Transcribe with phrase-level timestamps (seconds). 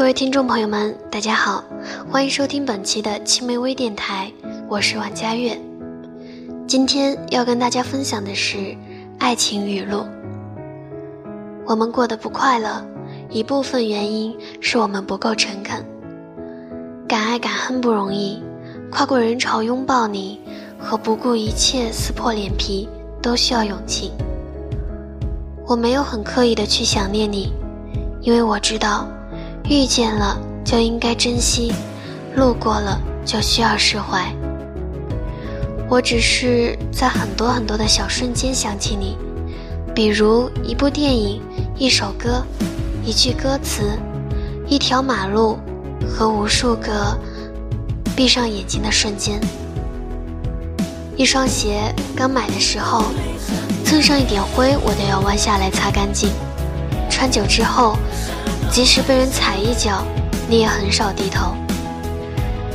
[0.00, 1.62] 各位听众朋友们，大家好，
[2.10, 4.32] 欢迎收听本期的青梅微电台，
[4.66, 5.54] 我是王佳悦。
[6.66, 8.74] 今天要跟大家分享的是
[9.18, 10.06] 爱情语录。
[11.66, 12.82] 我们过得不快乐，
[13.28, 15.84] 一部分原因是我们不够诚恳。
[17.06, 18.42] 敢爱敢恨不容易，
[18.90, 20.40] 跨过人潮拥抱你，
[20.78, 22.88] 和不顾一切撕破脸皮，
[23.20, 24.12] 都需要勇气。
[25.66, 27.52] 我没有很刻意的去想念你，
[28.22, 29.06] 因为我知道。
[29.70, 31.72] 遇见了就应该珍惜，
[32.34, 34.26] 路过了就需要释怀。
[35.88, 39.16] 我只是在很多很多的小瞬间想起你，
[39.94, 41.40] 比如一部电影、
[41.78, 42.44] 一首歌、
[43.04, 43.96] 一句歌词、
[44.66, 45.56] 一条马路
[46.12, 47.16] 和无数个
[48.16, 49.40] 闭上眼睛的瞬间。
[51.16, 53.04] 一双鞋刚买的时候，
[53.84, 56.28] 蹭上一点灰我都要弯下来擦干净，
[57.08, 57.96] 穿久之后。
[58.70, 60.04] 即使被人踩一脚，
[60.48, 61.54] 你也很少低头。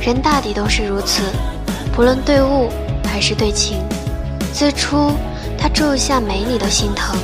[0.00, 1.22] 人大抵都是如此，
[1.92, 2.68] 不论对物
[3.04, 3.78] 还是对情。
[4.52, 5.10] 最初
[5.58, 7.16] 他皱一下眉你都心疼，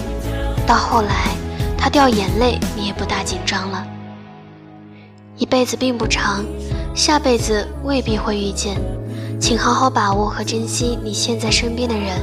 [0.67, 1.29] 到后来
[1.77, 3.87] 他掉眼泪你也不大紧张了。
[5.37, 6.45] 一辈子并不长，
[6.95, 8.77] 下辈子未必会遇见，
[9.39, 12.19] 请好好把握和珍惜你现在身边的人。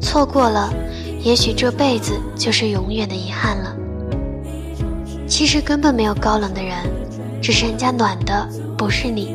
[0.00, 0.72] 错过了，
[1.20, 3.74] 也许这辈子就是永远的遗憾了。
[5.30, 6.76] 其实根本没有高冷的人，
[7.40, 9.32] 只是人家暖的不是你。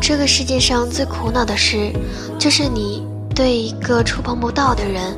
[0.00, 1.92] 这个世界上最苦恼的事，
[2.38, 5.14] 就是你对一个触碰不到的人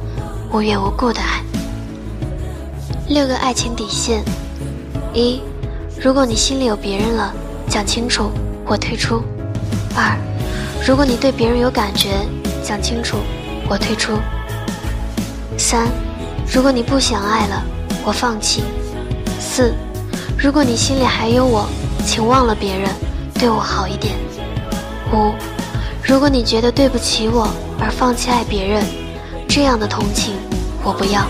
[0.53, 1.41] 无缘无故的爱。
[3.09, 4.25] 六个爱情底线：
[5.15, 5.41] 一，
[6.03, 7.33] 如果你心里有别人了，
[7.69, 8.33] 讲清楚，
[8.67, 9.23] 我退出；
[9.95, 10.19] 二，
[10.85, 12.27] 如果你对别人有感觉，
[12.65, 13.17] 讲清楚，
[13.71, 14.15] 我退出；
[15.57, 15.87] 三，
[16.53, 17.63] 如果你不想爱了，
[18.05, 18.65] 我放弃。
[19.39, 19.73] 四，
[20.37, 21.69] 如果你心里还有我，
[22.05, 22.91] 请忘了别人，
[23.35, 24.15] 对我好一点。
[25.13, 25.33] 五，
[26.03, 27.49] 如果你觉得对不起我
[27.81, 28.85] 而放弃爱别人，
[29.49, 30.35] 这样的同情
[30.83, 31.27] 我不要。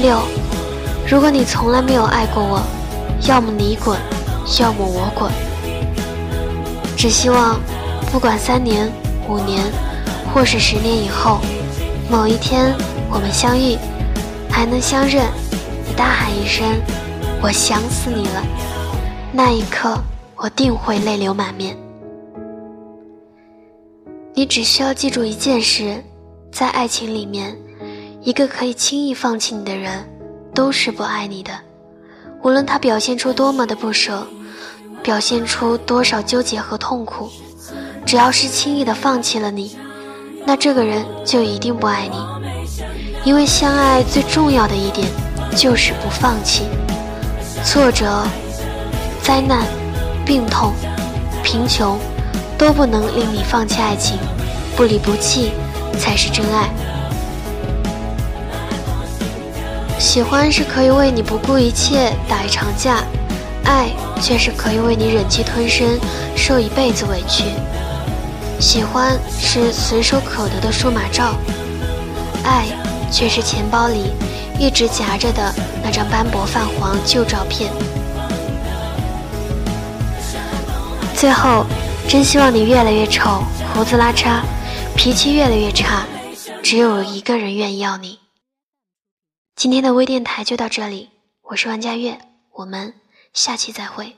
[0.00, 0.20] 六，
[1.08, 2.62] 如果你从来没有爱过我，
[3.26, 3.98] 要么你滚，
[4.60, 5.30] 要么我滚。
[6.96, 7.58] 只希望，
[8.12, 8.90] 不管三年、
[9.28, 9.64] 五年，
[10.32, 11.40] 或是十年以后，
[12.10, 12.74] 某一天
[13.10, 13.76] 我们相遇，
[14.50, 15.26] 还能相认。
[15.96, 16.66] 大喊一声
[17.42, 18.42] ：“我想死你了！”
[19.32, 19.98] 那一刻，
[20.36, 21.76] 我定会泪流满面。
[24.34, 26.02] 你只需要记住一件事：
[26.50, 27.56] 在爱情里面，
[28.22, 30.04] 一个可以轻易放弃你的人，
[30.54, 31.52] 都是不爱你的。
[32.42, 34.26] 无论他表现出多么的不舍，
[35.02, 37.28] 表现出多少纠结和痛苦，
[38.06, 39.76] 只要是轻易的放弃了你，
[40.46, 42.16] 那这个人就一定不爱你。
[43.24, 45.06] 因为相爱最重要的一点。
[45.56, 46.64] 就是不放弃，
[47.64, 48.24] 挫折、
[49.22, 49.66] 灾难、
[50.24, 50.72] 病痛、
[51.42, 51.98] 贫穷，
[52.56, 54.18] 都不能令你放弃爱情。
[54.76, 55.52] 不离不弃
[55.98, 56.70] 才是真爱。
[59.98, 63.04] 喜欢是可以为你不顾一切打一场架，
[63.64, 63.90] 爱
[64.22, 65.86] 却是可以为你忍气吞声
[66.34, 67.44] 受一辈子委屈。
[68.58, 71.34] 喜欢是随手可得的数码照，
[72.42, 72.64] 爱
[73.10, 74.12] 却是钱包里。
[74.60, 77.72] 一直夹着的那张斑驳泛黄旧照片。
[81.16, 81.64] 最后，
[82.06, 84.42] 真希望你越来越丑，胡子拉碴，
[84.94, 86.04] 脾气越来越差，
[86.62, 88.18] 只有一个人愿意要你。
[89.56, 91.08] 今天的微电台就到这里，
[91.42, 92.18] 我是王佳悦，
[92.52, 92.92] 我们
[93.32, 94.14] 下期再会。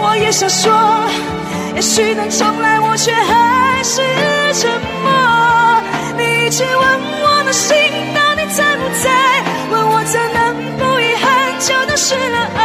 [0.00, 0.93] 我也想说。
[1.74, 4.00] 也许能重来，我却还是
[4.54, 4.70] 沉
[5.02, 5.10] 默。
[6.16, 6.84] 你一直问
[7.20, 7.76] 我的心
[8.14, 9.10] 到底在不在，
[9.70, 12.63] 问我怎能不遗憾就当失了爱。